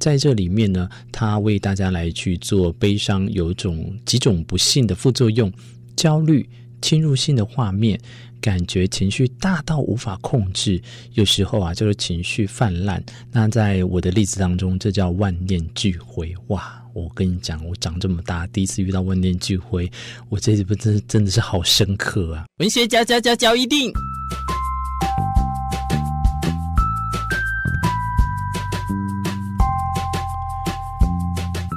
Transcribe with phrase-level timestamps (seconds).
[0.00, 5.52] 在这里面呢，他为大家来去做悲伤，有种几种不幸的副作用，
[5.94, 6.48] 焦虑、
[6.82, 8.00] 侵入性的画面。
[8.40, 10.80] 感觉情绪大到无法控制，
[11.12, 13.04] 有时候啊，就是情绪泛滥。
[13.30, 16.34] 那在我的例子当中，这叫万念俱灰。
[16.46, 19.92] 哇，我跟你讲，我长这么大，第一次遇到万念俱灰，
[20.30, 22.46] 我这次不真真的是好深刻啊！
[22.60, 23.92] 文学家教教教一定，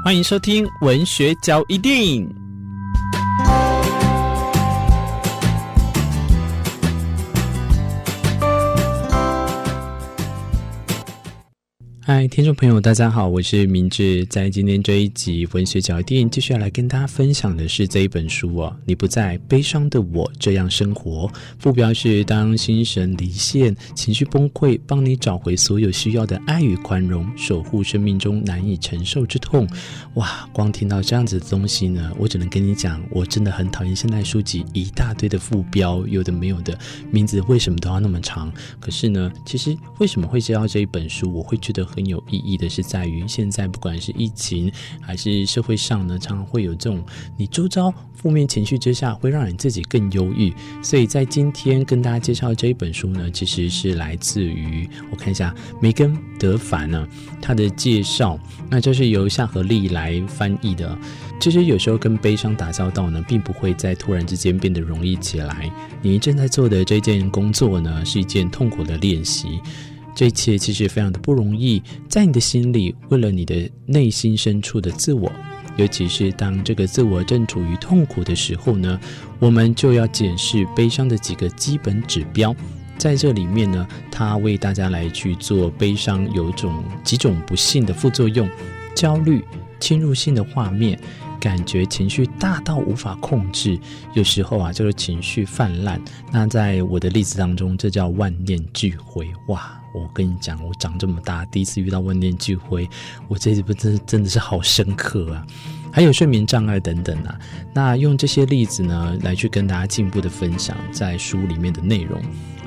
[0.04, 2.43] 欢迎收听文学交易电影。
[12.06, 14.26] 嗨，听众朋友，大家好，我是明志。
[14.26, 18.76] 在今天这一集文学嚼一錠，继续要来跟大家分享的是这一本书哦。
[18.86, 29.66] 你不再悲伤的我这样生活，副标是当心神离线、情绪崩溃，帮你找回所有需要的爱与宽容，守护生命中难以承受之痛。
[30.16, 36.78] 哇，光听到这样子的东西呢，我只能跟你讲，我真的很讨厌现在书籍一大堆的副标，有的没有的
[37.10, 38.52] 名字，为什么都要那么长？
[38.82, 41.88] 可是呢，其实为什么会知道这一本书，我会觉得。
[41.94, 47.04] 很有意义的是，在于现在不管是疫情还是社会上呢，常常会有这种
[47.38, 50.54] 你周遭负面情绪之下，会让你自己更忧郁。
[50.82, 57.08] 所以在今天跟大家介绍这一本书呢，其实是来自于我看一下梅根德凡呢，
[57.42, 60.98] 他的介绍，那就是由夏和丽来翻译的。
[61.40, 65.70] 其实有时候跟悲伤打交道呢，并不会在突然之间变得容易起来。
[66.02, 69.60] 你正在做的这件工作呢，是一件痛苦的练习。
[70.16, 75.32] 这一切其实非常的不容易，在你的心里，为了你的内心深处的自我，
[75.76, 79.00] 尤其是当这个自我正处于痛苦的时候呢，
[79.40, 82.56] 我们就要检视悲伤的几个基本指标。
[82.96, 88.48] 在这里面呢，他为大家来去做悲伤有种几种不幸的副作用：
[88.96, 89.44] 焦虑、
[89.80, 90.98] 侵入性的画面，
[91.40, 93.78] 感觉情绪大到无法控制，
[94.14, 96.00] 有时候啊，就是情绪泛滥。
[96.32, 99.28] 那在我的例子当中，这叫万念俱灰。
[99.48, 99.83] 哇！
[99.94, 102.90] 我跟你讲，我长这么大，第一次遇到万念俱灰，
[103.28, 105.46] 我这次不真真的是好深刻啊！
[105.92, 107.40] 还有睡眠障碍等等啊，
[107.74, 112.20] 那用这些例子呢，来去跟大家进一步的分享在书里面的内容。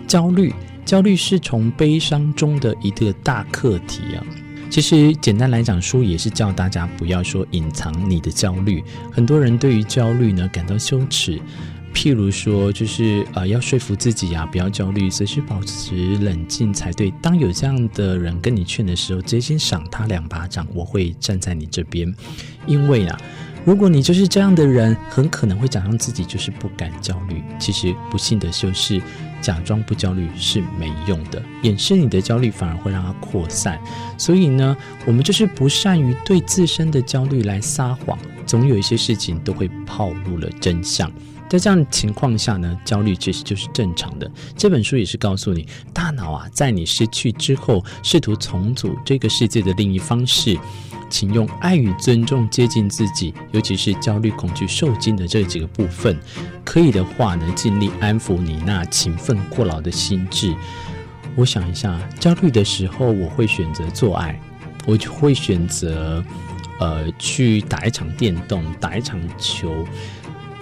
[0.07, 0.55] 焦虑，
[0.85, 4.23] 焦虑是从悲伤中的一个大课题啊。
[4.71, 8.83] 其实简单来讲，书也是教大家不要说隐藏你的焦虑。
[9.13, 11.41] 很多人对于焦虑呢感到羞耻。
[11.97, 17.11] 譬如说，就是呃，要说服自己呀、啊，不要焦虑，随时保持冷静才对。
[17.23, 20.67] 当有这样的人跟你劝的时候，直接先赏他两巴掌。
[20.75, 22.15] 我会站在你这边，
[22.67, 23.19] 因为啊，
[23.65, 27.43] 如果你就是这样的人，很可能会假装自己就是不敢焦虑。
[27.59, 29.01] 其实不幸的就是，
[29.41, 33.81] 假装不焦虑是没用的，掩饰你的焦虑反而会让它扩散。
[34.19, 41.11] 所以呢，我们就是不善于对自身的焦虑来撒谎，总有一些事情都会暴露了真相。
[41.49, 44.31] 在这样情况下呢，焦虑其实就是正常的。
[44.57, 50.59] 这本书也是告诉你，大脑啊，在你失去之后，试图重组这个世界的另一方式，
[51.09, 56.19] 请用爱与尊重接近自己，尤其是焦虑、恐惧、受惊的这几个部分。
[56.65, 60.53] 可以的话呢，尽力安抚你那勤奋过劳的心智。
[61.37, 64.41] 我想一下，焦虑的时候，我会选择做爱，
[64.85, 66.25] 我就会选择
[66.81, 69.87] 呃去打一场电动，打一场球。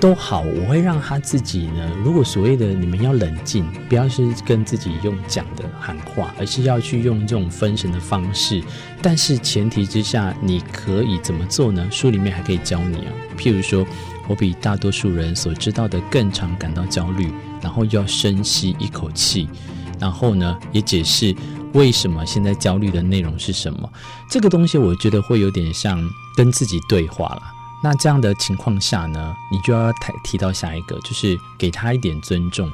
[0.05, 1.91] 都好，我会让他自己呢。
[2.05, 8.63] 如果所谓的你们要冷静，不要是跟自己用讲的喊话，而是要去用这种分神的方式。
[9.01, 11.89] 但是前提之下，你可以怎么做呢？
[11.91, 13.13] 书里面还可以教你啊。
[13.39, 13.87] 譬如说，
[14.29, 17.33] 我比大多数人所知道的更常感到焦虑，
[17.63, 19.49] 然后要深吸一口气，
[19.99, 21.35] 然后呢，也解释
[21.73, 23.91] 为什么现在焦虑的内容是什么。
[24.29, 25.99] 这个东西我觉得会有点像
[26.37, 27.54] 跟自己对话了。
[27.85, 32.73] 那这样的情况下呢，你就要提提到下一个，就是给他一点尊重。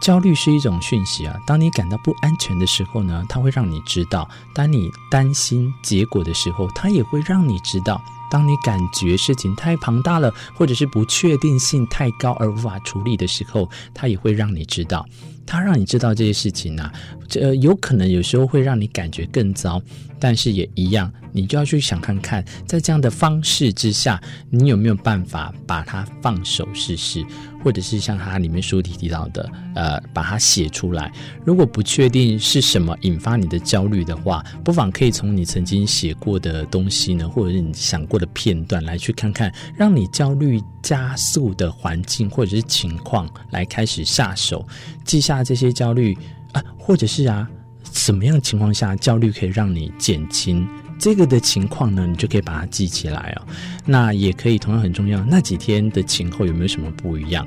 [0.00, 8.00] 焦虑是一种讯息啊，当你感到不安全的时候呢，它会让你知道；当你担心结果的时候，它也会让你知道；
[8.32, 15.04] 当你感觉事情太庞大了，或者是不确定性太高而无法处理的时候，它也会让你知道。
[15.44, 16.92] 它让你知道这些事情呢、啊，
[17.28, 19.82] 这有可能有时候会让你感觉更糟，
[20.18, 21.12] 但是也一样。
[21.34, 27.24] 你就要去想看看，在这样的方式之下，你有没有办法把它放手试试，
[27.64, 31.10] 或者是像它里面书里提到的，呃，把它写出来。
[31.44, 44.64] 如果不确定是什么引发你的焦虑的话，不妨可以从你曾经写过的东西呢，或者是你想过的片段来去看看，让你焦虑加速的环境或者是情况来开始下手，
[45.04, 46.16] 记下这些焦虑
[46.52, 47.48] 啊，或者是啊，
[47.92, 50.68] 什么样情况下焦虑可以让你减轻。
[51.00, 53.42] 这个的情况呢，你就可以把它记起来哦。
[53.84, 57.44] 那也可以同样很重要，那几天的前后有没有什么不一样？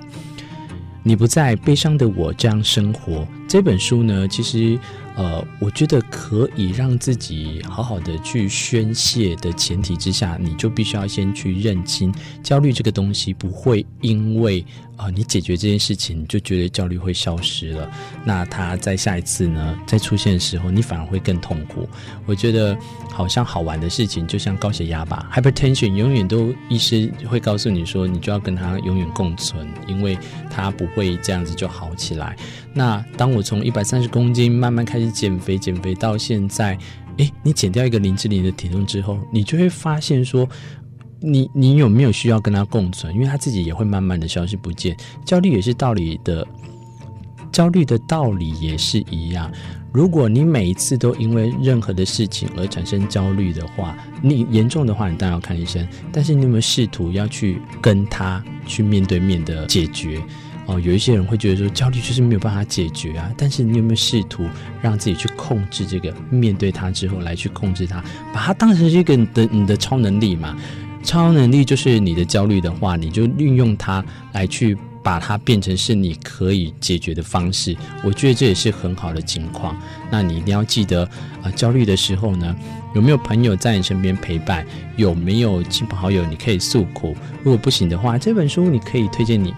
[1.04, 4.80] 你不在悲伤的我这样生活这本书呢，其实。
[5.18, 12.14] 呃，我觉得可以让自己好好的去宣泄的前提之下，你就必须要先去认清
[12.44, 14.60] 焦虑这个东西不会因为
[14.98, 17.90] 啊、呃、你解决这件事情，你就觉得焦虑会消失了。
[18.26, 21.88] 那它在下一次呢再出现的时候，你反而会更痛苦。
[22.26, 22.78] 我觉得
[23.10, 30.20] 好像好玩的事情，就像高血压吧，hypertension，永远都医师会告诉你说，你就要跟它永远共存，因为
[30.50, 32.36] 它不会这样子就好起来。
[32.74, 36.78] 那当我从一百三十公斤慢慢开始减肥，减肥到现在，
[37.18, 40.48] 诶，你减掉一个林志玲的体重之后，你就会发现说，
[41.20, 43.14] 你你有没有需要跟他共存？
[43.14, 44.96] 因为他自己也会慢慢的消失不见。
[45.26, 46.48] 焦虑也是道理的，
[47.52, 49.52] 焦虑的道理也是一样。
[49.92, 55.86] 如果你每一次都因为任何的事情而产生焦虑的话，你严重的话，你当然要看医生。
[56.12, 60.22] 但是你有没有试图要去跟他去面对面的解决？
[60.68, 64.48] 哦，有一些人会觉得说焦虑就是没有办法解决啊，但是你有没有试图
[64.82, 66.14] 让自己去控制这个？
[66.30, 68.04] 面对它之后来去控制它，
[68.34, 70.58] 把它当成是一个你的你的超能力嘛？
[71.04, 74.04] 超能力就是你的焦虑的话，你就运用它
[74.34, 77.78] 来去把它变成是你可以解决的方式。
[78.04, 79.78] 我觉得这也是很好的情况。
[80.10, 81.08] 那你一定要记得
[81.44, 82.56] 啊，焦虑的时候呢，
[82.96, 84.66] 有没有朋友在你身边陪伴？
[84.96, 87.16] 有没有亲朋好友你可以诉苦？
[87.44, 89.54] 如果不行的话，这本书你可以推荐你。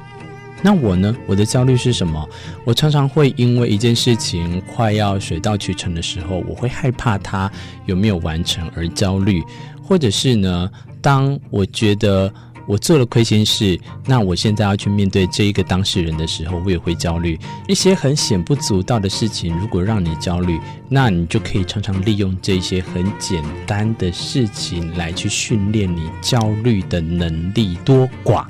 [0.62, 1.15] 那我呢？
[1.25, 2.27] 我的焦虑是什么？
[2.65, 7.50] 我常常会因为一件事情快要水到渠成的时候，我会害怕它
[7.86, 9.44] 有没有完成而焦虑，
[9.83, 10.69] 或者是呢，
[11.00, 12.33] 当我觉得
[12.68, 17.39] 我做了亏心事，那我现在要去面对这一个当事人的时候，我也会焦虑。
[17.68, 20.59] 一些很显不足道的事情，如果让你焦虑，
[20.89, 28.44] 那你就可以常常利用这些很简单的事情来去训练你焦虑的能力多寡。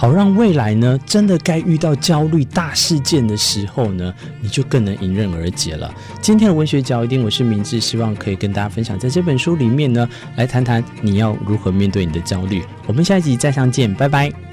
[0.00, 5.94] 好，让未来呢，真的该遇到焦虑大事件的时候呢，你就更能迎刃而解了。
[6.22, 12.62] 今天的文学角一定，我是明智，希望可以跟大家分享，在这本书里面呢，来谈谈你要如何面对你的焦虑。
[12.86, 14.49] 我们下一集再相见，拜拜。